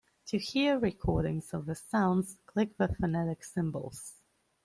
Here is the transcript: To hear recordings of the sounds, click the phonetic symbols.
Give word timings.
To 0.29 0.39
hear 0.39 0.79
recordings 0.79 1.53
of 1.53 1.67
the 1.67 1.75
sounds, 1.75 2.39
click 2.47 2.75
the 2.77 2.87
phonetic 2.87 3.43
symbols. 3.43 4.15